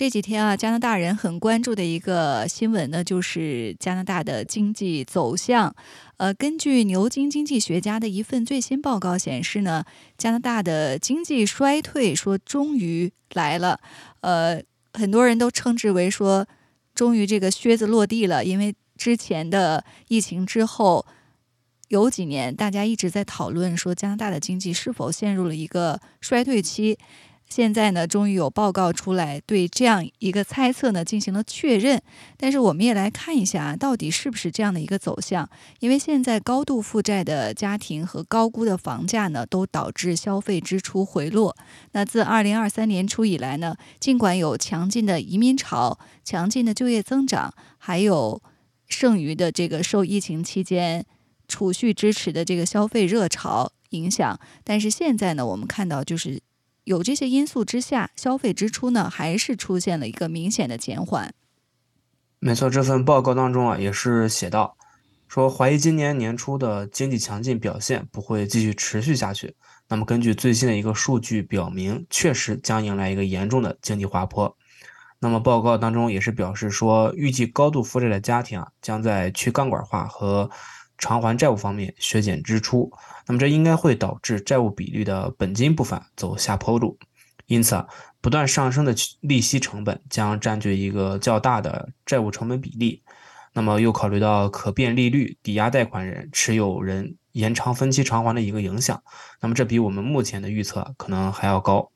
[0.00, 5.76] 这几天啊，加拿大人很关注的一个新闻呢，就是加拿大的经济走向。
[6.16, 9.84] 呃，根据牛津经济学家的一份最新报告显示呢，
[10.16, 13.78] 加拿大的经济衰退说终于来了。
[14.22, 14.62] 呃，
[14.94, 16.46] 很多人都称之为说，
[16.94, 21.04] 终于这个靴子落地了，因为之前的疫情之后，
[21.88, 26.98] 有几年大家一直在讨论说加拿大的经济是否陷入了一个衰退期。
[27.50, 32.00] 现在呢，终于有报告出来，对这样一个猜测呢进行了确认。
[32.36, 35.50] 但是我们也来看一下啊，到底是不是这样的一个走向？
[35.80, 41.56] 因为现在高度负债的家庭和高估的房价呢，都导致消费支出回落。
[41.90, 48.40] 那自二零二三年初以来呢，尽管有强劲的移民潮、强劲的就业增长，还有
[48.86, 51.04] 剩余的这个受疫情期间
[51.48, 56.40] 储蓄支持的这个消费热潮影响，但是现在呢，我们看到就是。
[56.90, 61.32] 有这些因素之下，消费支出呢还是出现了一个明显的减缓。
[62.40, 64.76] 没错，这份报告当中啊也是写到，
[65.28, 69.54] 说怀疑今年年初的经济强劲表现不会继续持续下去。
[69.88, 74.56] 那么根据最新的一个数据表明，确实将迎来一个严重的经济滑坡。
[75.20, 80.50] 那么报告当中也是表示说，预计高度负债的家庭啊将在去钢管化和
[81.00, 82.92] 偿还债务方面削减支出，
[83.26, 86.96] 那么这应该会导致债务比率的本金部分走下坡路，
[87.46, 87.84] 因此，
[88.20, 93.02] 不断上升的利息成本将占据一个较大的债务成本比例。
[93.52, 99.02] 那么又考虑到可变利率、抵押贷款人、持有人延长分期偿还的一个影响，
[99.40, 101.90] 那么这比我们目前的预测可能还要高。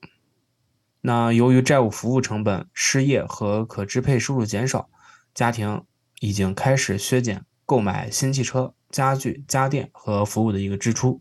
[1.00, 4.89] 那由于债务服务成本、失业和可支配收入减少，
[5.34, 5.84] 家庭
[6.19, 8.75] 已经开始削减购买新汽车。
[8.94, 11.21] 家具、家电和服务的一个支出，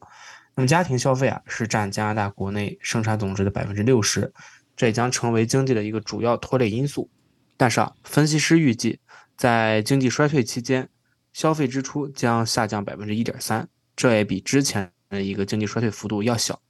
[0.54, 4.32] 那么家庭消费啊是占加拿大国内生产总值的百分之六十，
[4.76, 7.10] 这也将成为经济的一个主要拖累因素。
[7.58, 9.00] 但是啊，分析师预计，
[9.36, 10.88] 在经济衰退期间，
[11.34, 16.62] 消费支出将下降百分之一点三，这也比之前的一个经济衰退幅度要小。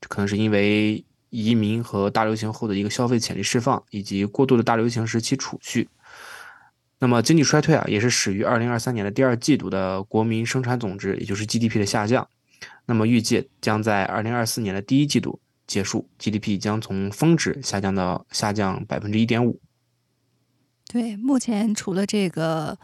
[0.00, 5.88] 这可能是因为移民和大流行后的一个消费潜力释放，以及过度的大流行时期储蓄。
[6.98, 12.28] 那么经济衰退啊，也是始于二零二三年的第二季度的国民生产总值，也就是 GDP 的下降。
[12.86, 19.60] 那么预计将在二零二四年的第一季度结束，GDP 将从峰值下降到下降百分之一点五。
[20.88, 22.78] 对，目前除了这个。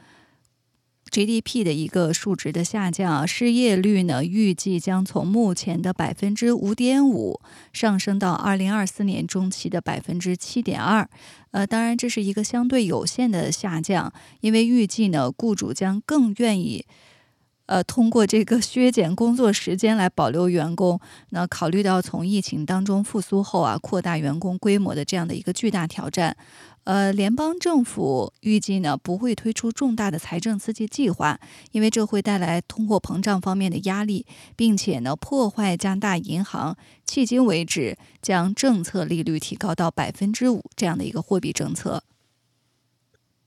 [1.15, 7.41] GDP 的一个数值的下降，失业率呢预计将从目前的百分之五点五
[7.73, 11.09] 上升到二零二四年中期的百分之七点二。
[11.53, 16.85] 呃，当然这是一个相对有限的下降，因为预计呢雇主将更愿意
[17.67, 20.99] 呃通过这个削减工作时间来保留员工。
[21.31, 26.37] 那考虑到从疫情当中复苏后啊，扩大员工规模的这样的一个巨大挑战。
[26.85, 31.41] 呃，联邦政府预计呢不会推出重大的财政刺激计划，
[31.73, 42.05] 因为这会带来通货膨胀方面的压力，并且呢破坏加拿大银行迄今为止将政策利率提高到百分之五这样的一个货币政策。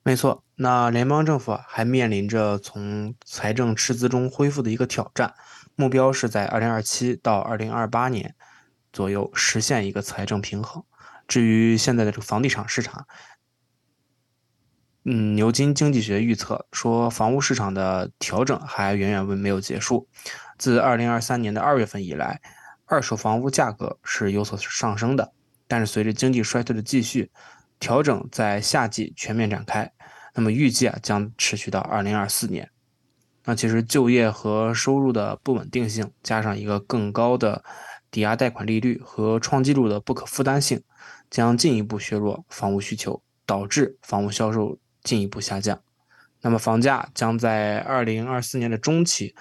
[0.01, 5.35] 没错，那联邦政府还面临着从财政赤字中恢复的一个挑战，
[5.75, 8.33] 目标是在二零二七到二零二八年
[8.91, 10.81] 左右实现一个财政平衡。
[11.27, 13.05] 至于现在的这个房地产市场，
[15.03, 20.07] 嗯，牛津经济学预测说，房屋市场的调整还远远未没有结束。
[20.57, 22.41] 自二零二三年的二月份以来，
[22.85, 25.33] 二手房屋价格是有所上升的，
[25.67, 27.31] 但是随着经济衰退的继续，
[27.79, 29.91] 调整在夏季全面展开。
[30.33, 32.69] 那么预计啊，将持续到二零二四年。
[33.45, 37.63] 那其实就业和收入的不稳定性，加上一个更高的
[38.11, 40.83] 抵押贷款利率和创纪录的不可负担性。
[41.29, 45.81] 将进一步削弱房屋需求，导致房屋销售进一步下降。
[46.41, 49.35] 那么房价将在二零二四年的中期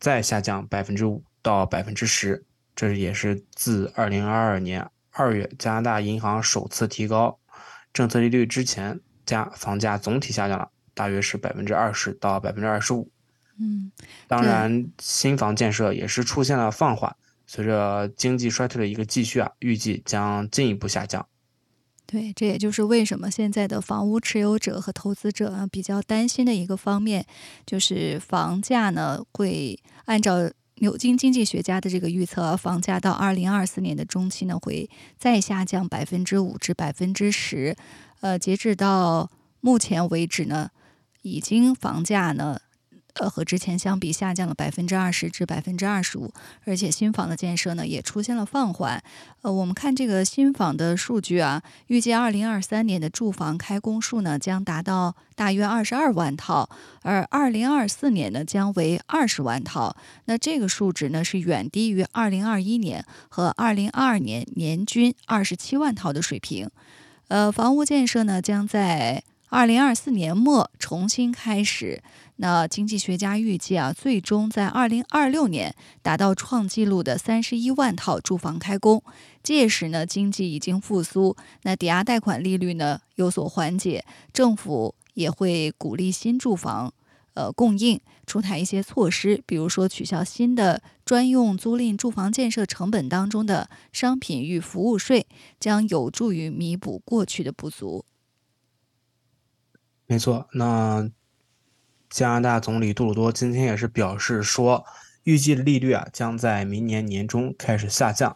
[0.00, 2.44] 再下降百分之五到百分之十，
[2.74, 7.38] 这也是自二零二二年二月加拿大银行首次提高
[7.92, 13.10] 政策利率之前，加房价总体下降了大约是百分之二十到百分之二十五。
[13.60, 13.90] 嗯，
[14.26, 17.14] 当然新房建设也是出现了放缓。
[17.48, 21.26] 随着经济衰退的一个继续啊，预计将进一步下降。
[22.06, 27.26] 对，这也就是为什么现在的房屋持有者和投资者啊比较担心的一个方面，
[27.66, 37.74] 就是房价呢会按照牛津经济学家的这个预测，房价到二零二四年的中期呢，会再下降百分之五至百分之十。
[38.20, 39.30] 呃，截止到
[39.60, 40.70] 目前为止呢，
[41.22, 42.60] 已经房价呢。
[43.18, 46.32] 呃，和之前相比下降了百分之二十至百分之二十五，
[46.64, 49.02] 而且新房的建设呢也出现了放缓。
[49.42, 56.68] 呃，我们看这个新房的数据啊，预计二零二三年的住房开工数呢将达到大约二十二万套，
[57.02, 59.96] 而二零二四年呢将为二十万套。
[60.26, 66.70] 那这个数值呢是远低于二零二一年和二零二二年年均二十七万套的水平。
[67.28, 72.02] 呃，房屋建设呢将在二零二四年末重新开始。
[72.36, 79.02] 那经济学家预计啊，最终在二零二六年达到创纪录的三十一万套住房开工。
[79.42, 86.92] 届时呢，经济已经复苏，那抵押贷款利率呢有所缓解，政府也会鼓励新住房
[87.34, 95.26] 呃供应，出台一些措施，比如说取消新的专用租赁住房建设成本当中的商品与服务税，
[95.58, 98.04] 将有助于弥补过去的不足。
[100.08, 101.08] 没错，那。
[102.10, 104.82] 加拿大总理杜鲁多今天也是表示说，
[105.24, 108.34] 预计利率啊将在明年年中开始下降。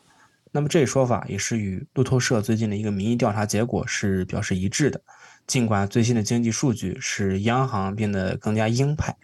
[0.51, 5.01] 那么这一说法也是与路透社最近的一个民意调查结果是表示一致的。
[5.47, 9.17] 尽管最新的经济数据使央行变得更加鹰派，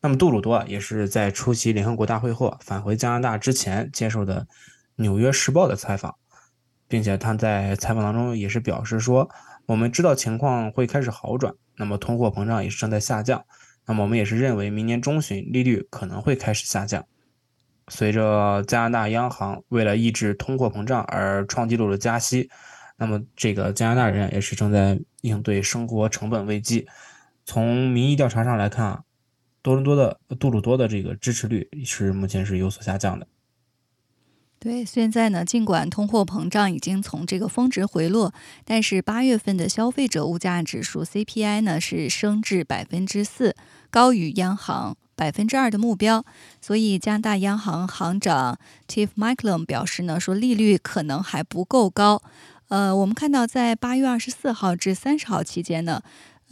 [0.00, 4.40] 那么杜鲁多也是在出席联合国大会后返回加拿大之前接受的
[4.96, 6.16] 《纽约时报》的采访，
[6.88, 9.28] 并且他在采访当中也是表示说，
[9.66, 13.44] 我们知道情况会开始好转，那么通货膨胀也是正在下降。
[13.86, 17.04] 那么我们也是认为，明年中旬利率可能会开始下降。
[17.88, 22.48] 随着加拿大央行为了抑制通货膨胀而创纪录的加息，
[22.96, 26.86] 那么这个加拿大人也是正在应对生活成本危机。
[27.44, 29.02] 从民意调查上来看啊，
[29.62, 33.26] 多伦多的杜鲁多的这个支持率是目前是有所下降的。
[34.62, 38.32] 对，现在呢，尽管通货膨胀已经从这个峰值回落，
[38.64, 43.56] 但是八月份的消费者物价指数 CPI 呢是升至百分之四，
[43.90, 46.24] 高于央行百分之二的目标。
[46.60, 48.56] 所以加拿大央行行长
[48.86, 52.22] Tiff Macklem 表示呢，说利率可能还不够高。
[52.68, 56.00] 呃，我们看到在八月二十四号至三十号期间呢。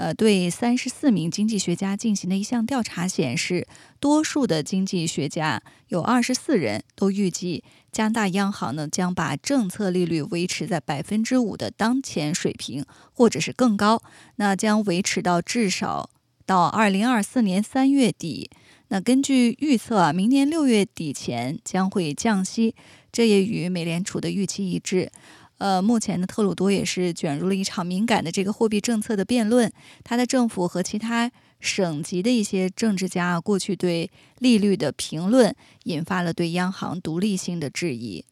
[0.00, 3.68] 呃，对三十四名经济学家进行的一项调查显示，
[3.98, 7.62] 多数的经济学家有二十四人都预计
[7.92, 12.82] 加拿大央行呢将把政策利率维持在百分之五的当前水平，
[13.12, 14.02] 或者是更高，
[14.36, 16.08] 那将维持到至少
[16.46, 18.50] 到二零二四年三月底。
[18.88, 22.74] 那根据预测啊，明年六月底前将会降息，
[23.12, 25.12] 这也与美联储的预期一致。
[25.60, 29.70] 呃，目前呢，特鲁多也是卷入了一场敏感的这个货币政策的辩论。
[30.02, 31.30] 他的政府和其他
[31.60, 35.54] 省级的一些政治家过去对利率的评论，
[35.84, 38.24] 引发了对央行独立性的质疑。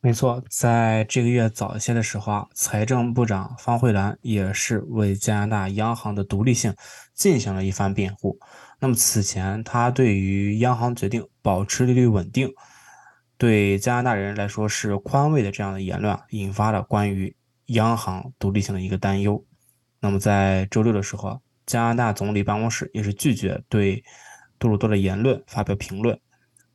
[0.00, 6.74] 没错，在这个月早些的时候啊，财政部长方慧兰也是为加拿大央行的独立性
[7.14, 8.38] 进行了一番辩护。
[8.80, 12.50] 那么此前，他对于央行决定保持利率稳定。
[13.42, 17.34] 对加拿大人来说是宽慰的这样的言论，引发了关于
[17.66, 19.44] 央行独立性的一个担忧。
[19.98, 24.04] 那么在周六的时候，加拿大总理办公室也是拒绝对
[24.60, 26.16] 杜鲁多的言论发表评论。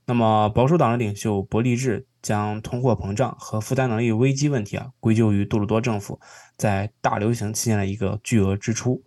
[0.06, 6.20] 那么保守党的领袖伯利治将通货膨胀和负担能力危机问题啊归咎于杜鲁多政府
[6.58, 9.02] 在大流行期间的一个巨额支出。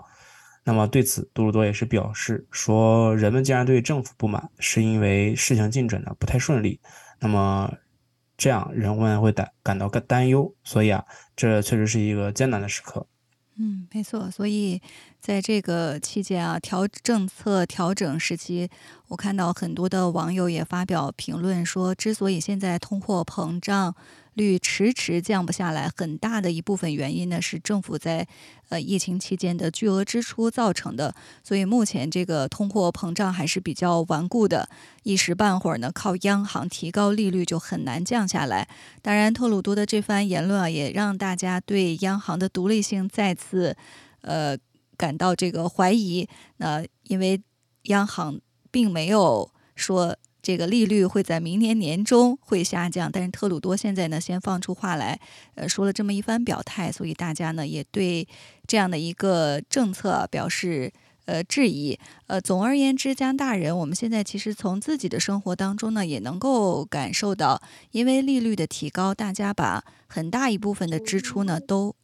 [0.64, 6.80] 那么对此，杜鲁多也是表示说，人们既然对政府不满，是因为事情进展的不太顺利。
[7.20, 7.72] 那么，
[8.36, 11.04] 这样人们会担感到更担忧，所以啊，
[11.36, 13.06] 这确实是一个艰难的时刻。
[13.56, 14.30] 嗯，没错。
[14.30, 14.80] 所以
[15.20, 18.70] 在这个期间啊，调政策调整时期，
[19.08, 23.94] 我看到很多的网友也发表评论说，之所以现在通货膨胀。
[24.40, 28.26] 率迟迟降不下来，很大的一部分原因呢是政府在
[28.70, 34.66] 呃疫情期间的巨额支出造成的，所以目前这个通货膨胀还是比较顽固的，
[35.02, 38.66] 一时半会儿呢靠央行提高利率就很难降下来。
[39.02, 43.76] 当然，特鲁多的这番言论啊，也让大家对央行的独立性再次
[44.22, 44.56] 呃
[44.96, 46.26] 感到这个怀疑。
[46.56, 47.42] 那因为
[47.82, 50.16] 央行并没有说。
[50.42, 55.20] 这个利率会在明年年中会下降，但是特鲁多现在呢先放出话来，
[55.54, 58.26] 呃说了这么一番表态，所以大家呢也对
[58.66, 60.92] 这样的一个政策表示
[61.26, 61.98] 呃质疑。
[62.26, 71.94] 呃，总而言之，加拿大人我们现在其实从自己的生活当中呢也能够感受到，因为利率的提高，大家把很大一部分的支出呢都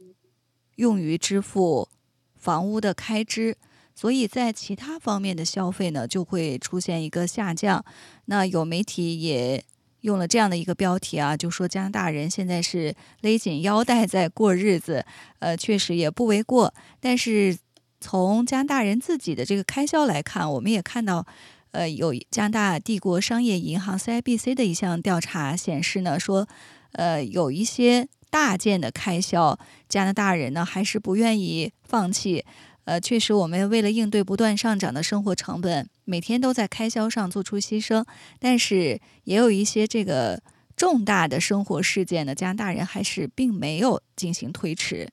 [0.77, 1.89] 用于支付
[2.37, 3.57] 房屋的开支。
[3.97, 7.85] 所以在其他方面的消费呢就会出现一个下降。
[8.27, 9.65] 那有媒体也
[10.03, 15.05] 用了这样的一个标题啊，就说加拿大人现在是勒紧腰带在过日子，
[15.41, 16.73] 呃，确实也不为过。
[17.01, 17.59] 但是
[18.01, 21.27] 从加拿大人自己的这个开销来看，我们也看到，
[21.73, 26.47] 呃，有加拿大帝国商业银行 （CIBC） 的一项调查显示呢，说，
[26.93, 32.45] 呃，有一些大件的开销，加拿大人呢还是不愿意放弃。
[32.87, 38.05] 呃，确实，我们为了应对不断上涨的生活成本，每天都在开销上做出牺牲。
[38.39, 40.41] 但是，也有一些这个
[40.77, 45.09] 重大的生活事件呢，加拿大人还是并没有进行推迟。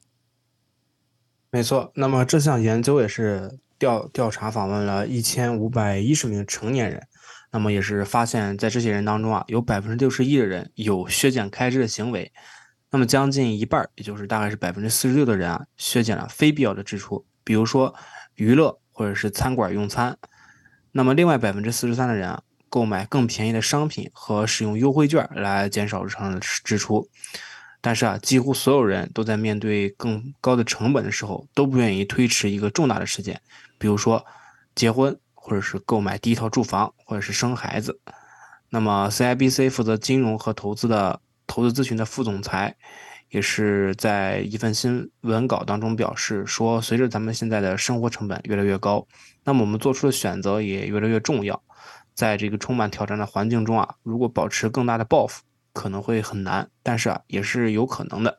[1.49, 7.01] 没错，那么这项研究也是调调查访问了一千五百一十名成年人，
[7.51, 12.31] 那么也是发现，在这些人当中啊，有百分之六十一的人有削减开支的行为，
[12.91, 17.25] 那么将近一半，也就是大概是百分之四十六的人啊，削减了非必要的支出。
[17.43, 17.93] 比如说
[18.35, 20.17] 娱乐或者是餐馆用餐，
[20.91, 27.09] 那么另外百分之四十三的人啊，购买更便宜的商品和使用优惠券来减少日常的支出。
[27.81, 33.41] 但是啊，几乎所有人都在面对更高的成本的时候，都不愿意推迟一个重大的事件，
[33.77, 34.25] 比如说
[34.73, 37.99] 结婚，或者是购买第一套住房，或者是生孩子。
[38.69, 42.75] 那么 CIBC 负责金融和投资的投资咨询的副总裁。
[43.33, 49.07] 也是在一份新闻稿当中表示说，随着咱们现在的生活成本越来越高，
[49.43, 51.59] 那么我们做出的选择也越来越重要。
[52.13, 55.41] 在这个充满挑战的环境中啊，如果保持更大的抱负，
[55.73, 58.37] 可能会很难，但是啊，也是有可能的。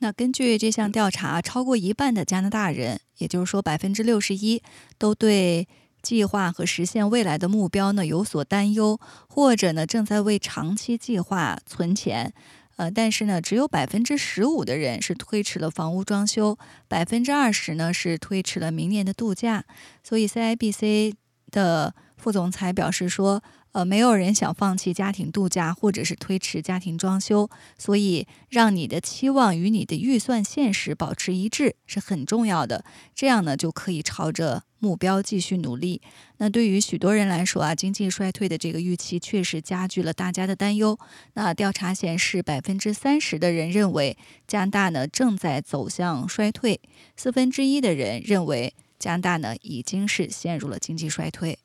[0.00, 4.62] 那根据这项调查，超过一半的加拿大人，也就是说百分之六十一，
[4.98, 5.66] 都对
[6.02, 12.34] 计划和实现未来的目标呢有所担忧，或者呢正在为长期计划存钱。
[12.78, 16.58] 呃，但是呢，只有百分之十五的人是推迟了房屋装修，
[16.88, 19.64] 百分之二十呢是推迟了明年的度假。
[20.02, 21.14] 所以，CIBC
[21.50, 23.42] 的副总裁表示说。
[23.72, 32.82] 呃，没有人想放弃家庭度假，或者是推迟家庭装修，所以让你的期望与你的预算现实保持一致是很重要的。
[33.14, 36.00] 这样呢，就可以朝着目标继续努力。
[36.38, 40.98] 那对于许多人来说啊，经济衰退的这个预期确实加剧了大家的担忧。
[41.34, 44.16] 那调查显示，百分之三十的人认为
[44.46, 46.80] 加拿大呢正在走向衰退，
[47.16, 51.58] 四分之一的人认为加拿大呢已经是陷入了经济衰退。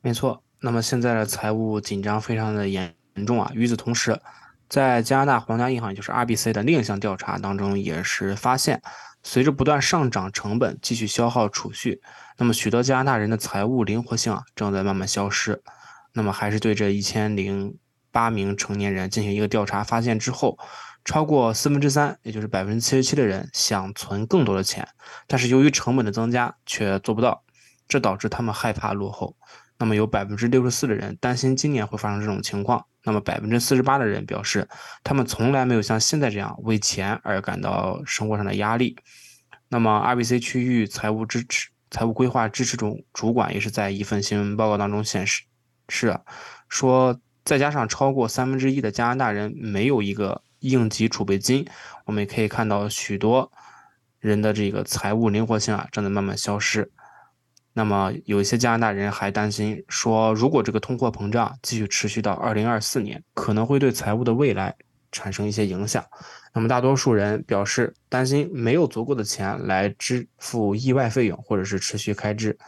[0.00, 0.42] 没错。
[0.60, 2.92] 那么现在的财务紧张非常的严
[3.24, 3.48] 重啊。
[3.54, 4.20] 与此同时，
[4.68, 8.82] 在加拿大皇家银行，也就是 RBC 的另一项调查当中，也是发现，
[9.22, 12.00] 随着不断上涨成本，继续消耗储蓄，
[12.38, 15.62] 那么许多加拿大人的财务灵活性啊正在慢慢消失。
[16.14, 17.76] 那么还是对这一千零
[18.10, 20.58] 八名成年人进行一个调查，发现之后，
[21.04, 24.88] 超过四分之三，也就是百分之七十七的人想存更多的钱，
[25.26, 27.44] 但是由于成本的增加却做不到，
[27.88, 29.36] 这导致他们害怕落后。
[29.80, 34.68] 那么有百分之六十四的人担心今年会发生这种情况，那么百分之四十八的人表示，
[35.04, 38.96] 他们从来没有像现在这样为钱而感到生活上的压力。
[39.68, 45.44] 那么 RBC 区域财务支持、财务规划支持中主管也是在一份新闻报告当中显示，
[45.88, 46.18] 是
[46.68, 51.64] 说再加上超过三分之一的加拿大人没有一个应急储备金，
[52.04, 53.52] 我们也可以看到许多
[54.18, 56.90] 人的这个财务灵活性啊正在慢慢消失。
[57.78, 64.74] 那么有一些加拿大人还担心说，如果这个通货膨胀继续持续到二零二四年，可能会对财务的未来
[65.12, 66.04] 产生一些影响。
[66.52, 72.58] 那么大多数人表示担心没有足够的钱来支付意外费用或者是持续开支。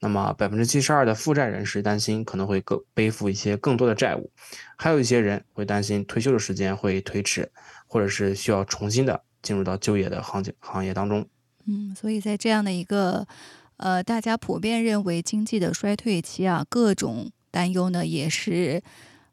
[0.00, 4.30] 那么百分之七十二的负债人士担心可能会更背负一些更多的债务，
[4.78, 7.52] 还有一些人会担心退休的时间会推迟，
[7.86, 11.28] 或者是需要重新的进入到就业的行业行业当中。
[11.66, 13.28] 嗯，所以在这样的一个。
[13.76, 18.80] 呃，大家普遍认为经济的衰退期啊，各种担忧呢也是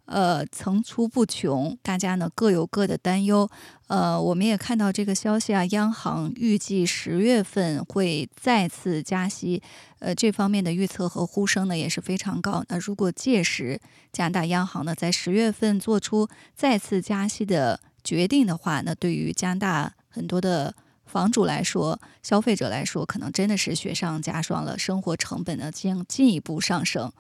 [0.06, 3.48] 呃层出不穷，大家呢各有各的担忧。
[3.88, 9.62] 呃，我们也看到这个消息啊，央行预计十月份会再次加息，
[10.00, 12.64] 呃，这方面的预测和呼声呢也是非常高。
[12.68, 13.80] 那如果届时
[14.12, 20.74] 加拿大央行呢在十月份做出再次加息的决定的话，那对于加拿大很多的。
[21.12, 27.12] 房主来说，消费者来说，可能真的是雪上加霜了，生活成本呢将进一步上升。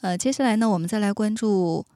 [0.00, 1.86] 呃，接下来呢，我们再来关注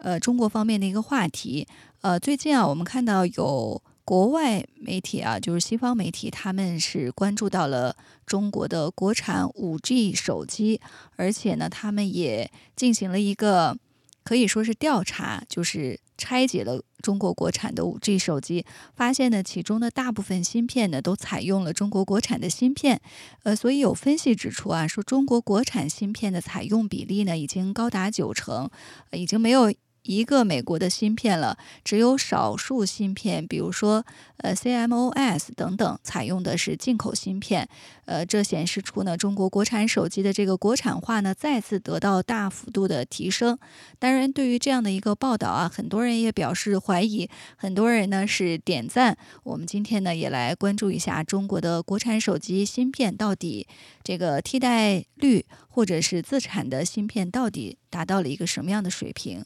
[0.00, 1.68] 呃中国方面的一个话题。
[2.00, 10.80] 呃，最近啊，我们看到有国外媒体啊，就是西方媒体，他们是关注到了中国的国产五 G 手机，
[11.16, 13.76] 而且呢，他们也进行了一个
[14.22, 18.64] 可以说是调查，就是拆解了中国国产的 5G 手机，
[18.94, 23.00] 发现呢，其中的大部分芯片呢都采用了中国国产的芯片。
[23.42, 28.70] 呃，所以有分析指出啊，说中国国产芯片的采用比例呢已经高达九成，
[29.12, 29.72] 已经没有。
[30.02, 34.04] 一个美国的芯片了，只有少数芯片，比如说
[34.38, 37.68] 呃 CMOS 等等，采用的是进口芯片。
[38.04, 43.56] 呃，这显示出呢，中国国产手机的这个国产化呢，再次得到大幅度的提升。
[43.98, 49.16] 当然，对于这样的一个报道啊，很多人也表示怀疑，很多人呢是点赞。
[49.44, 53.66] 我们今天呢也来关注一下中国的国产手机芯片到底
[54.02, 59.44] 这个替代率，或者是自产的芯片到底达到了一个什么样的水平。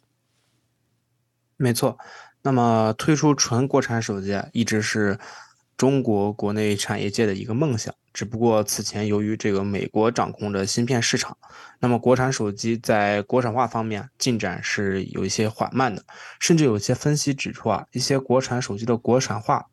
[1.57, 1.99] 没错，
[2.43, 5.19] 那么推出纯国产手机，一直是
[5.77, 7.95] 中国国内产业界的一个梦想。
[8.13, 11.37] 只不过此前由于这个美国掌控着芯片市场，
[11.81, 16.03] 那么国产手机在国产化方面进展是有一些缓慢的，
[16.41, 19.67] 甚至有些分析指出啊，一些国产手机的国产化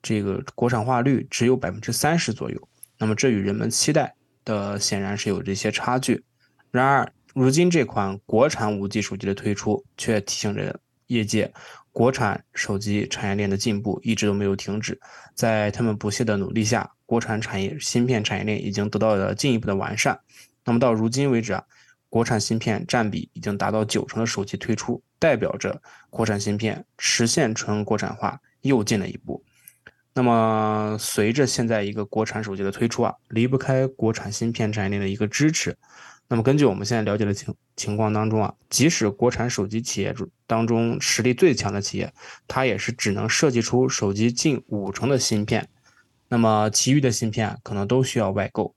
[0.00, 2.68] 这个国产化率只有百分之三十左右。
[2.98, 6.24] 那么这与人们期待的显然是有这些差距。
[6.70, 10.80] 然而，如今这款国产五 G 手机的推出，却提醒着。
[11.08, 11.52] 业界
[11.92, 14.98] 国产手机产业链的进步一直都没有停止，
[15.34, 20.18] 在他们不懈的努力下，国产产业芯片产业链已经得到了进一步的完善。
[20.64, 21.64] 那么到如今为止啊，
[22.08, 29.42] 国产芯片占比已经达到九成的手机推出，代表着国产芯片实现纯国产化又进了一步。
[30.14, 35.76] 那么随着现在一个国产手机的推出啊，离不开国产芯片产业链的一个支持。
[36.30, 40.14] 那么根据我们现在了解的情情况当中啊，即使国产手机企业
[40.46, 42.12] 当中实力最强的企业，
[42.46, 45.66] 它也是只能设计出手机近五成的芯片，
[46.28, 48.74] 那么其余的芯片可能都需要外购，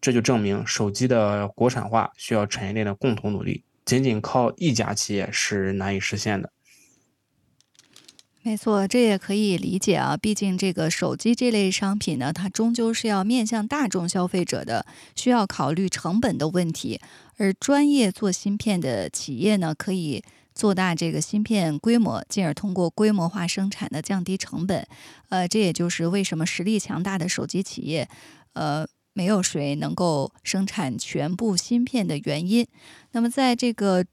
[0.00, 6.50] 这就证明手机的国产化需要产业链的共同努力，仅仅靠一家企业是难以实现的。
[8.42, 10.16] 没错，这也可以理解啊。
[10.16, 16.98] 毕竟这个手机这类商品呢，它终究是要面向大众消费者的，需要考虑成本的问题。
[17.36, 20.22] 而专业做芯片的企业呢，可以
[20.54, 24.86] 做大这个芯片规模，进而通过规模化生产的降低成本。
[25.28, 28.08] 呃，这也就是为什么实力强大的手机企业，
[28.54, 32.66] 呃，没有谁能够生产全部芯片的原因。
[33.12, 34.06] 那么在这个。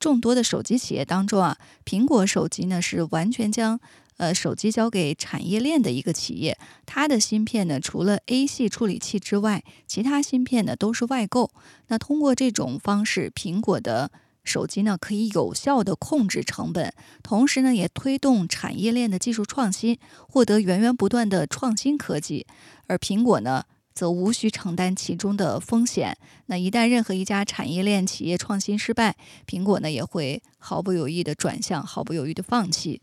[0.00, 3.78] 众多的手机企业当中啊，苹果手机呢是完全将
[4.16, 6.58] 呃手机交给产业链的一个企业。
[6.86, 11.52] 它的芯片呢，除了 A 系处理器之外，其他芯片呢都是外购。
[11.88, 14.10] 那通过这种方式，苹果的
[14.42, 22.46] 手机呢可以有效的控制成本，同时呢也推动产业链的技术创新，获得源源不断的创新科技。
[22.86, 23.64] 而苹果呢？
[24.00, 26.16] 则无需承担其中的风险。
[26.46, 29.14] 那一旦任何一家产业链企业创新失败，
[29.46, 33.02] 苹果呢也会毫不犹豫的转向，毫不犹豫的放弃。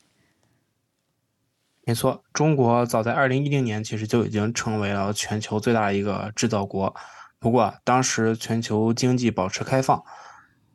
[1.86, 6.96] 没错，中国早在二零一零年其实就已经成为了全球最大的一个制造国。
[7.38, 10.04] 不过当时全球经济保持开放，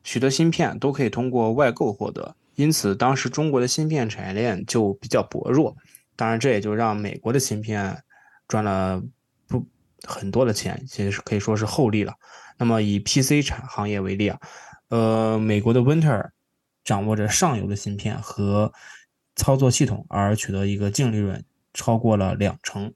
[0.05, 5.75] 许多芯片都可以通过外购获得，因此当时中国的芯片产业链就比较薄弱。
[6.15, 8.01] 当然，这也就让美国的芯片
[8.47, 9.03] 赚了。
[10.07, 12.13] 很多的钱，其实是可以说是厚利了。
[12.57, 14.39] 那么以 PC 产行业为例啊，
[14.89, 16.29] 呃，美国的 Winter
[16.83, 18.73] 掌握着上游的芯片和
[19.35, 22.93] 操作系统，而取得一个净利润超过了两成。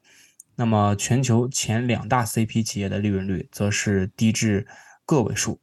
[0.55, 4.67] 那么全球前两大 CP 企业的利润率则是低至
[5.05, 5.59] 个位数。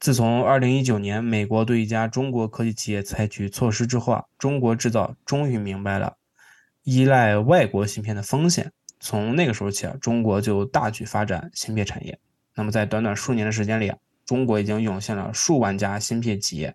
[0.00, 6.16] 自从2019年美国对一家中国科技企业采取措施之后啊，中国制造终于明白了
[6.82, 8.72] 依赖外国芯片的风险。
[9.04, 12.18] 从那个时候起啊，中国就大举发展芯片产业。
[12.54, 16.74] 那么在短短数年的时间里啊，中国已经涌现了数万家芯片企业。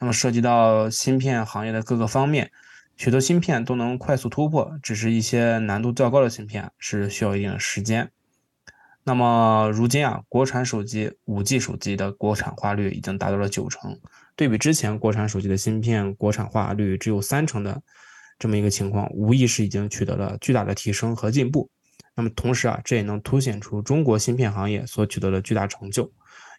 [0.00, 2.50] 那么涉及到芯片行业的各个方面，
[2.96, 8.10] 许多芯片都能快速突破，只是一些难度较高的芯片是需要一定的时间。
[9.04, 14.00] 那么如今啊，国产手机五 G 手机的国产化率已经达到了九成，
[14.34, 17.82] 对比之前国产手机的芯片国产化率只有三成的。
[18.38, 21.70] 这么一个情况，无疑是已经取得了巨大的提升和进步。
[22.14, 26.10] 那么同时啊，这也能凸显出中国芯片行业所取得的巨大成就，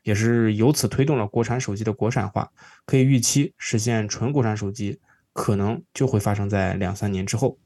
[0.04, 2.52] 也是由此推动了国产手机的国产化。
[2.86, 5.00] 可以预期，实现纯国产手机
[5.34, 7.58] 可能就会发生在两三年之后。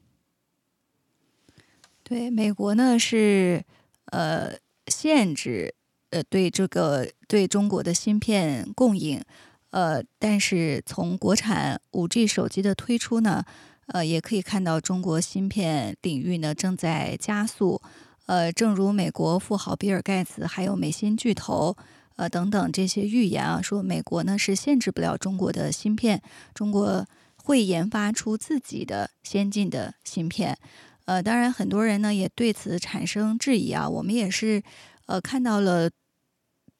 [2.02, 3.62] 对，美国呢是
[4.06, 4.52] 呃
[4.86, 5.74] 限制
[6.10, 9.22] 呃对这个对中国的芯片供应，
[9.68, 13.44] 呃，但是从国产五 G 手机的推出呢。
[13.86, 17.80] 呃，也可以看到中国芯片领域呢正在加速。
[18.26, 21.76] 呃，正如美国富豪比尔盖茨还有美芯巨头，
[22.16, 26.22] 呃等等这些预言啊，说美国呢是限制不了中国的芯片，
[26.54, 27.04] 中国
[27.36, 30.56] 会研发出自己的先进的芯片。
[31.04, 34.62] 呃，当然很多人呢也对此产生质疑啊，我们也是
[35.06, 35.90] 呃看到了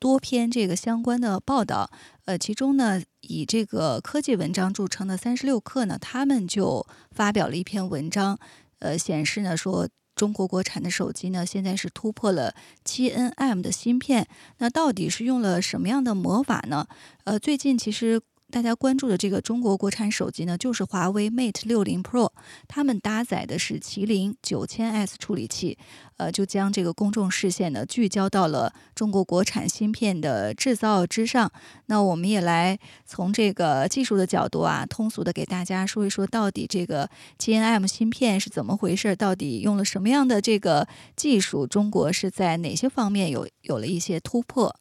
[0.03, 1.89] 多篇这个相关的报道，
[2.25, 8.37] 呃，其中呢以这个科技文章著称的三十六氪呢，他们就发表了一篇文章，
[8.81, 9.89] 呃，显示呢说。
[10.15, 16.87] 中国国产的手机呢，现在是突破了七 nm 的芯片，那到底是用了什么样的魔法呢？
[17.25, 18.21] 呃，最近其实。
[18.53, 22.31] 大家关注的这个中国国产手机呢，就是华为 Mate 六零 Pro，
[22.69, 25.79] 他们搭载的是麒麟九千 S 处理器，
[26.19, 31.51] 呃，就将这个公众视线呢聚焦到了中国国产芯片的制造之上。
[31.87, 39.17] 那我们也来从这个技术的角度啊，通俗的给大家说一说，到底这个 G N M 芯片是怎么回事？
[39.17, 40.87] 到底用了什么样的这个
[41.17, 41.67] 技术？
[41.67, 44.77] 中国是在哪些方面有有了一些突破？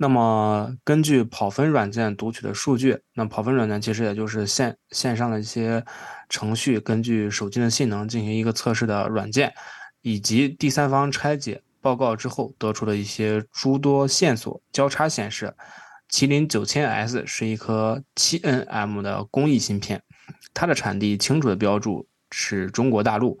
[0.00, 5.84] 那么，根据跑分软件读取的数据，那跑分软件其实也就是线线上的一些
[6.28, 9.52] 程序，根据手机的性能进行一个测试的软件，
[10.02, 15.52] 以及第三方拆解报告之后得出的一些诸多线索交叉显示，
[16.08, 20.00] 麒麟九千 S 是一颗七 nm 的工艺芯片，
[20.54, 23.36] 它的产地清楚的标注是中国大陆，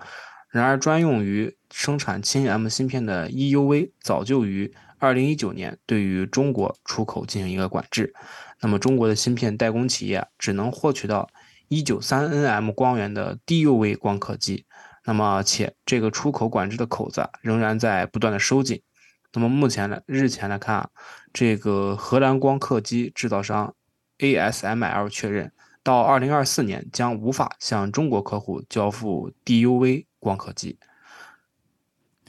[0.50, 4.74] 然而专用于生产七 nm 芯片的 EUV 早就于。
[4.98, 8.12] 二零一九年，对于中国出口进行一个管制，
[8.60, 11.28] 那么中国的芯片代工企业只能获取到
[11.68, 14.64] 一九三 nm 光源的 DUV 光刻机，
[15.04, 18.82] 那么且这个出口管制的口子仍然在不断的收紧。
[19.32, 20.88] 那么目前呢，日前来看啊，
[21.32, 23.74] 这个荷兰光刻机制造商
[24.18, 30.78] ASML 确认，到二零二四年将无法向中国客户交付 DUV 光刻机。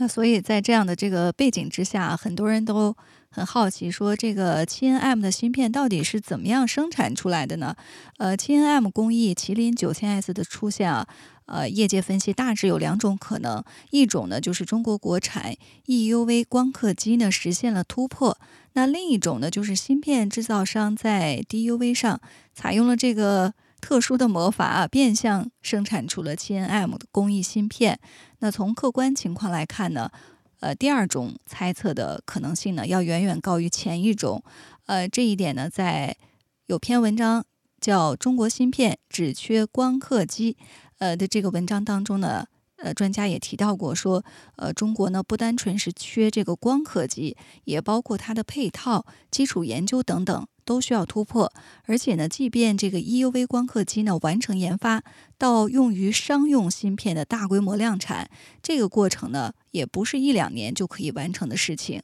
[0.01, 2.95] 那所以在这样的这个背景之下，很多人都
[3.29, 7.75] 很好奇，说这个七 nm 的芯片到底是怎么样生产出来的呢？
[8.17, 11.05] 呃，七 nm 工艺麒麟九千 S 的出现啊，
[11.47, 15.53] 呃，业界分析大致有两种可能，一种呢就是中国国产
[15.87, 18.37] EUV 光刻机呢实现了突破，
[18.73, 22.21] 那另一种呢就是芯片制造商在 DUV 上
[22.53, 23.53] 采用了这个。
[23.81, 27.99] 特殊的魔法啊，变相生产出了七 nm 的工艺芯片。
[28.39, 30.09] 那从客观情况来看呢，
[30.59, 34.43] 呃，第二种猜测的可能性呢，要远远高于前一种。
[34.85, 36.15] 呃，这一点呢，在
[36.67, 37.45] 有篇文章
[37.79, 40.53] 叫《中国芯片只缺光刻机》
[40.97, 42.45] 呃的这个文章当中呢，
[42.81, 44.23] 呃，专家也提到过，说，
[44.55, 50.47] 呃，中国呢不单纯是缺这个光刻机，也包括它的配套、基础研究等等。
[50.65, 51.51] 都需要突破，
[51.85, 55.03] 而且呢，即便这个 EUV 光刻机呢完成研发
[55.35, 58.29] 到用于商用芯片的大规模量产，
[58.61, 62.03] 这个过程呢也不是一两年就可以完成的事情。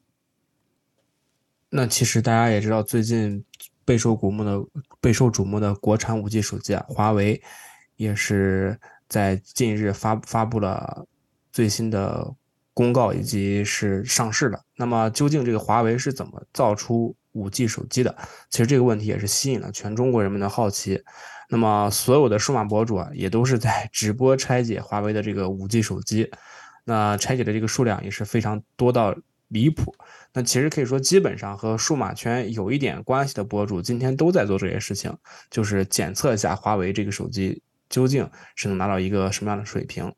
[1.69, 3.45] 那其实大家也知道，最近
[3.85, 4.59] 备受瞩目的
[4.99, 7.39] 备受瞩目的国产五 G 手机啊，华为
[7.97, 11.05] 也是在近日发发布了
[11.51, 12.33] 最新的
[12.73, 14.61] 公告以及是上市了。
[14.75, 17.15] 那么究竟这个华为是怎么造出？
[17.35, 18.15] 五 G 手机的，
[18.49, 21.03] 其实这个问题也是吸引了全中国人们的好奇。
[21.49, 26.31] 那么，所有的数码博主啊，也都是在 直播拆解华为的这个五 G 手机。
[26.85, 29.13] 那拆解的这个数量也是非常多到
[29.49, 29.93] 离谱。
[30.31, 35.13] 那其实可以说，基本上和数码圈有一点关系的博主，今天都在做这些事情，
[35.51, 40.13] 就是检测一下华为这个手机究竟是能达到一个什么样的水平。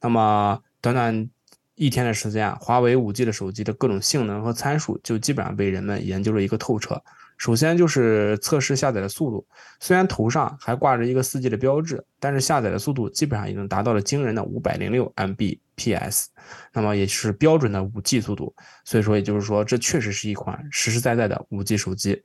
[0.00, 1.30] 那么，短短。
[1.74, 7.02] 一天的时间啊，华为五 G 的手机的各种性能和参数就基本上被人们研究了一个透彻。
[7.38, 9.44] 首先就是测试下载的速度，
[9.80, 16.26] 虽然头上还挂着一个四 G 的标志，但是下载的速度基本上已经达到了惊人的五百零六 Mbps，
[16.74, 18.54] 那么也是标准的五 G 速度。
[18.84, 22.22] 所以说，也就是说，这确实是一款实实在在的五 G 手机。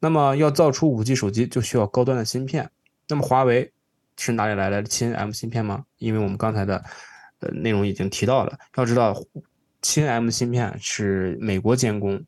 [0.00, 2.68] 那么要造出五 G 手机，就需要高端的芯片。
[3.08, 3.72] 那么华为
[4.20, 5.84] 是哪里来的七 M 芯片吗？
[5.98, 6.84] 因为我们刚才的。
[7.42, 8.58] 呃，内容已经提到了。
[8.76, 9.16] 要知道，
[9.80, 12.22] 七 M 芯片是美国监工。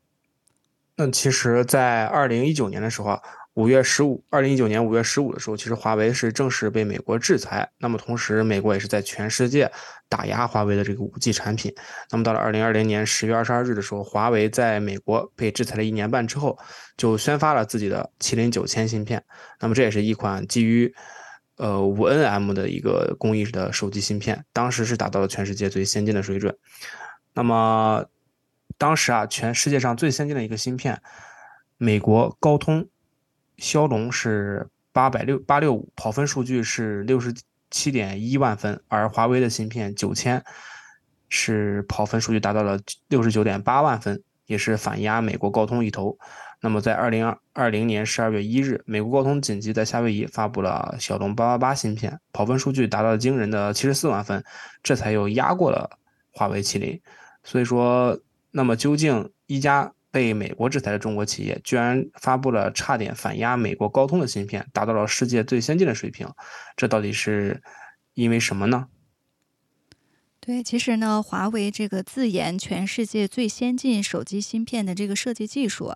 [0.95, 3.21] 那其实，在二零一九年的时候，
[3.53, 7.69] 五月十五，二零一九年五月十五的时候，其实华为是正式被美国制裁。
[7.77, 9.71] 那么同时，美国也是在全世界
[10.09, 11.71] 打压华为的这个五 G 产品。
[12.09, 16.57] 那么到了二零二零年十月二十二日的时候，华为在美国被制裁了一年半之后，
[16.97, 19.23] 就宣发了自己的麒麟九千芯片。
[19.59, 20.91] 那么这也是一款基于。
[21.57, 26.57] 呃，五 nm 的一个工艺的手机芯片，当时是达到了全世界最先进的水准。
[27.33, 28.05] 那么，
[28.77, 31.01] 当时啊，全世界上最先进的一个芯片，
[31.77, 32.87] 美国高通
[33.57, 37.33] 骁龙是八百六八六五，跑分数据是六十
[37.69, 40.43] 七点一万分，而华为的芯片九千
[41.29, 44.23] 是跑分数据达到了六十九点八万分。
[44.45, 46.17] 也是反压美国高通一头。
[46.63, 54.41] 那么在二零二零年十二月一日，美国高通紧急在夏威夷发布了骁龙八八八芯片，跑分数据达到了惊人的七十四万分，
[54.81, 55.99] 这才又压过了
[56.31, 57.01] 华为、麒麟。
[57.43, 58.17] 所以说，
[58.51, 66.25] 那么究竟一家被美国制裁的中国企业，居然发布了差点反压美国高通的芯片，达到了世界最先进的水平，
[66.77, 67.61] 这到底是
[68.13, 68.87] 因为什么呢？
[70.45, 75.93] 对，其实呢，华为这个自研全世界最先进手机芯片的这个设计技术，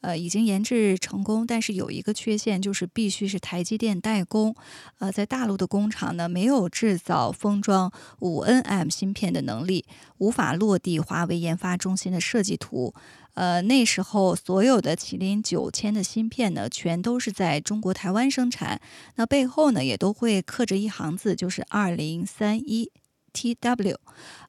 [0.00, 4.52] 呃，已经研制成功，但是有一个缺陷，就是必须是台积电代工，
[4.98, 9.84] 呃，在大陆的工厂呢，没有制造封装五 nm 芯片的能力，
[10.18, 12.92] 无法落地华为研发中心的设计图。
[13.34, 18.80] 呃，那时候所有的麒麟九千的芯片呢，全都是在中国台湾生产，
[19.14, 22.90] 那背后呢，也都会刻着一行字，就是二零三一。
[23.34, 23.98] T.W，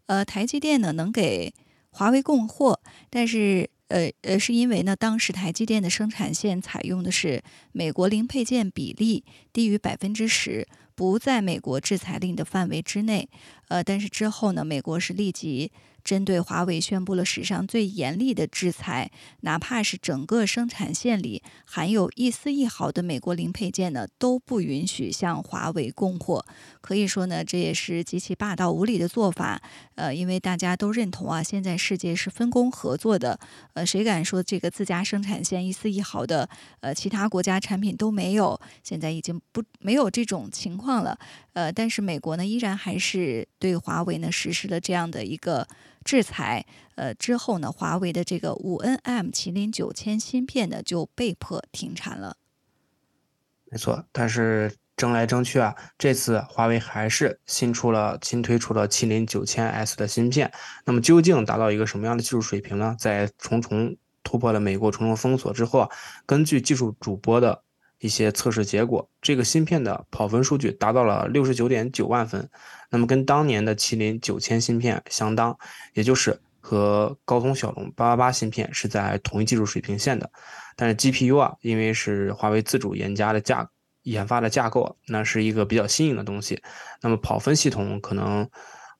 [0.05, 1.53] 呃，台积电呢能给
[1.89, 13.27] 华为供货，但是呃呃，是因为呢当时台积电的生产线采用的是美国零配件比例低于百分之十，不在美国制裁令的范围之内。
[13.67, 15.71] 呃，但是之后呢，美国是立即。
[16.05, 19.09] 针对华为宣布了史上最严厉的制裁，
[19.41, 26.45] 哪怕是整个生产线里含有一丝一毫的美国零配件呢，都不允许向华为供货。
[26.79, 29.59] 可以说呢，这也是极其霸道无理的做法。
[29.95, 33.39] 呃，因为大家都认同啊，现在世界是分工合作的。
[33.73, 36.47] 呃，谁敢说这个自家生产线一丝一毫的
[36.81, 38.61] 呃其他国家产品都没有？
[38.83, 41.17] 现在已经不没有这种情况了。
[41.53, 45.67] 呃，但是美国呢，依然还是对华为呢实施了这样的一个。
[46.05, 52.37] 制裁，呃之后呢，华为的这个五 nm 麒麟九千芯片呢就被迫停产了。
[53.71, 60.51] 没错，但是争来争去啊，这次华为还是新出了新推出了麒麟九千 S 的芯片。
[60.85, 62.95] 那么究竟达到一个什么样的技术水平呢？
[62.99, 65.89] 在重重突破了美国重重封锁之后啊，
[66.27, 67.64] 根据技术主播的。
[67.99, 72.49] 一些测试结果，这个芯片的跑分数据达到了六十九点九万分，
[72.91, 75.57] 那么跟当年的麒麟九千芯片相当，
[75.93, 80.29] 也就是和高通骁龙八八八芯片是在同一技术水平线的。
[80.75, 83.67] 但是 GPU 啊，因为是华为自主研加的架
[84.03, 86.61] 研发的架构，那是一个比较新颖的东西，
[87.01, 88.47] 那么跑分系统可能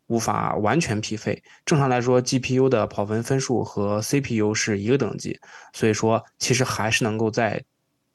[0.07, 1.43] 无法完全匹配。
[1.65, 5.37] 正常来说，GPU 的跑分分数和 CPU 是一个等级，
[5.73, 7.63] 所以说其实还是能够在。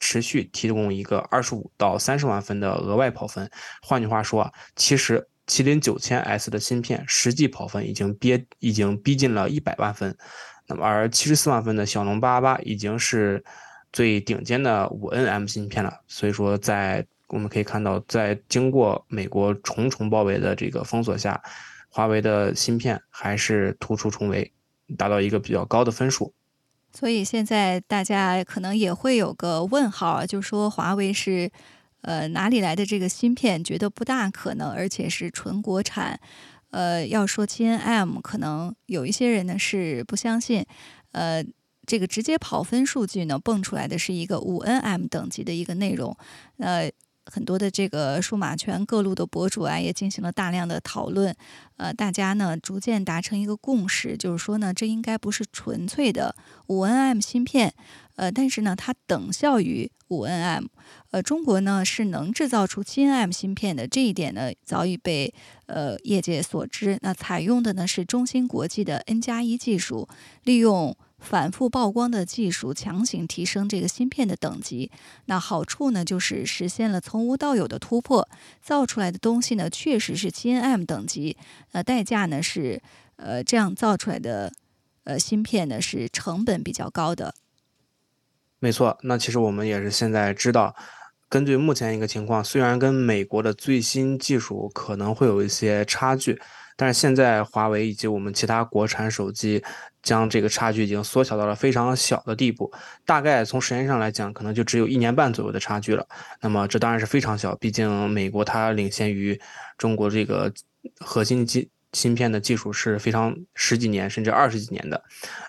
[0.01, 3.49] 持续提供一个二十五到三十万分的额外跑分。
[3.81, 10.17] 换句话说，其实麒麟九千 S 的芯片实际跑分已经憋已经逼近了一百万分。
[10.67, 13.43] 那么，而七十四万分的骁龙八八八已经是
[13.93, 16.01] 最顶尖的五 nm 芯片了。
[16.07, 21.41] 所以说，在我们可以看到，在经过美国重重包围的这个封锁下，
[21.89, 24.51] 华为的芯片还是突出重围，
[24.97, 26.33] 达到一个比较高的分数。
[26.93, 31.49] 所以现在大家可能也会有个问号，就说华为是，
[32.01, 33.63] 呃，哪里来的这个芯片？
[33.63, 36.19] 觉得不大可能，而且是纯国产。
[36.71, 40.65] 呃，要说七 nm，可能有一些人呢是不相信。
[41.11, 41.43] 呃，
[41.85, 46.15] 这个直接跑分数据呢，蹦出来的是一个五 nm 等级的一个内容。
[46.57, 46.91] 呃。
[47.31, 51.33] 很多的这个数码圈各路的博主啊，也进行了大量的讨论，
[51.77, 56.35] 呃，大家呢逐渐达成一个共识，就是说呢，这应该不是纯粹的
[56.67, 57.73] 五 nm 芯片，
[58.17, 60.67] 呃，但是呢，它等效于五 nm，
[61.11, 65.33] 呃，中国呢是能制造出七 nm 芯片的，这一点呢早已被
[65.67, 66.99] 呃业界所知。
[67.01, 70.09] 那采用的呢是中芯国际的 N 加一技术，
[70.43, 70.95] 利用。
[71.21, 74.91] 反复曝光的技术强行提升这个芯片的等级，
[75.25, 78.27] 那好处呢就是实现了从无到有的突破，
[78.61, 81.37] 造出来的东西呢确实是 G N M 等级，
[81.71, 82.81] 呃，代价呢是
[83.15, 84.51] 呃这样造出来的
[85.03, 87.35] 呃芯片呢是成本比较高的。
[88.59, 90.75] 没错，那其实我们也是现在知道，
[91.29, 96.41] 根据目前一个情况，虽然跟美国的最新技术可能会有一些差距。
[96.77, 99.63] 但是现在，华为以及我们其他国产手机
[100.03, 102.71] 将这个差距已经缩小到了非常小的地步，
[103.05, 106.07] 大概从时间上来讲，可能就只有一年半左右的差距了。
[106.41, 109.39] 那么这当然是非常小，毕竟美国它领先于
[109.77, 110.51] 中国这个
[110.99, 115.03] 核心机芯片的技术是非常十几年甚至二十几年的。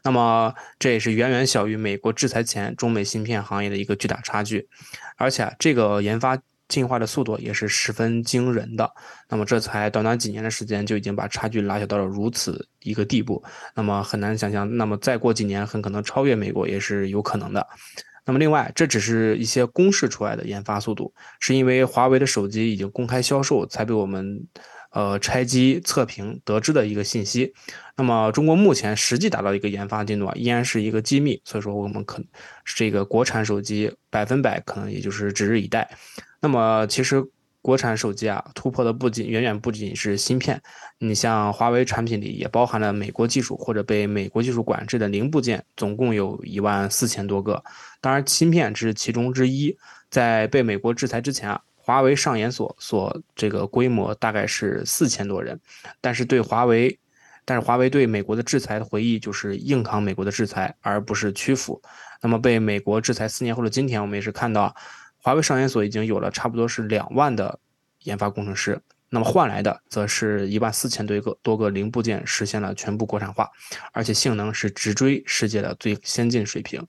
[0.04, 4.68] 那么这也是远远小于美国制裁前中美芯片行业的一个巨大差距，
[5.16, 6.38] 而且这个研发。
[6.72, 8.90] 进化的速度也是十分惊人的，
[9.28, 17.66] 那么这才短短几年的时间就已经把差距拉小到了如此一个地步，那么很难想象，那么再过几年很可能超越美国也是有可能的。
[18.24, 24.46] 那么另外，这只是一些公示出来的研发速度，是因为华为的手机已经公开销售才被我们
[24.92, 27.52] 呃拆机测评得知的一个信息。
[27.96, 32.24] 那么中国目前实际达到一个研发进度啊，依然是一个机密，所以说我们可
[32.64, 35.90] 这个国产手机百分百可能也就是指日以待。
[36.42, 37.24] 那么其实。
[37.64, 40.61] 国产手机啊，突破的不仅远远不仅是芯片，
[40.98, 47.62] 你像华为产品里也包含了美国技术或者被美国技术管制的零部件，总共有一万四千多个。
[48.00, 49.78] 当然，芯片只是其中之一。
[50.11, 55.61] 在被美国制裁之前啊，华为上研所所这个规模大概是四千多人。
[56.00, 56.98] 但是对华为，
[57.44, 61.81] 但是华为对美国的制裁的回忆就是硬扛美国的制裁，而不是屈服。
[62.20, 64.74] 那么被美国制裁四年后的今天，我们也是看到。
[65.22, 67.61] 华为上研所已经有了差不多是两万的
[68.02, 73.48] 研发工程师，那么换来的则是一万四千多个多个零部件实现了全部国产化，
[73.92, 76.85] 而且性能是直追世界的最先进水平。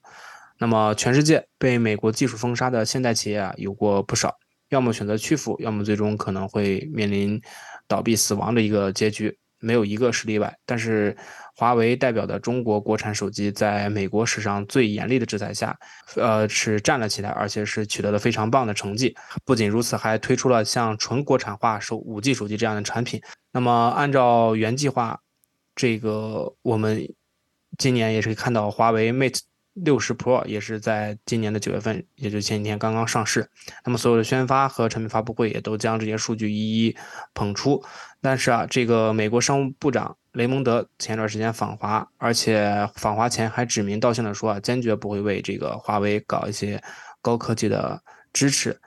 [0.58, 4.36] 那么全世界被美国技术封杀的现代企业啊有过不少，
[4.69, 7.39] 要么选择屈服，要么最终可能会面临
[7.88, 9.38] 倒闭死亡的一个结局。
[9.60, 11.15] 没有一个是例外，但是
[11.56, 15.78] 华为代表的中国国产手机在美国史上最严厉的制裁下，
[16.16, 19.16] 呃，是站了起来，而且是取得了非常棒的成绩。
[19.46, 23.22] 不仅如此，还推出了像纯国产化手五 G 手机这样的产品。
[23.52, 25.20] 那么按照原计划，
[25.76, 27.08] 这个我们
[27.78, 29.39] 今年也是看到华为 Mate。
[29.74, 33.50] 六十 Pro 也是在今年的九月份，也就前几天刚刚上市。
[33.84, 36.96] 那么所有的宣发和产品发布会也都将这些数据一一
[37.34, 37.84] 捧出。
[38.22, 46.82] 但是啊，这个美国商务部长雷蒙德前段时间访华，而且访华前还指名道姓的说啊，坚决不会为这个华为搞一些
[47.22, 48.80] 高科技的支持。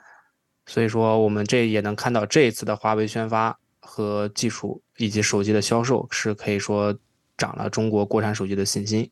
[0.65, 6.97] 所以说，我们这也能看到这一次的华为宣发和技术以及手机的销售，是可以说
[7.37, 9.09] 涨了中国国产手机的信心。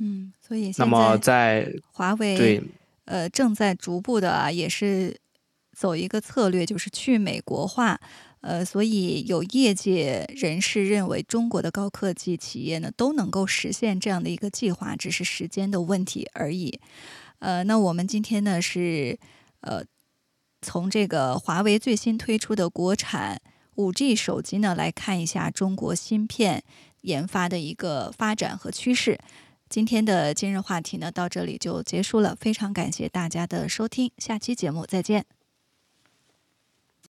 [0.00, 2.62] 嗯，所以那么在华为对
[3.04, 5.16] 呃正在逐步的啊，也是
[5.76, 8.00] 走一个策略，就是去美国化。
[8.42, 16.80] 呃，所以有业界人士认为，中国的高科技企业呢都能够实现这样的一个计划，只是时间的问题而已。
[17.40, 19.18] 呃，那我们今天呢是
[19.60, 19.84] 呃
[20.62, 23.38] 从这个华为最新推出的国产
[23.74, 26.64] 五 G 手机呢来看一下中国芯片
[27.02, 29.18] 研发的一个发展和趋势。
[29.70, 32.36] 今天的今日话题呢，到这里就结束了。
[32.40, 35.24] 非常感谢大家的收听，下期节目再见。